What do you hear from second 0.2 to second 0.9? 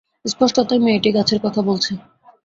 স্পষ্টতই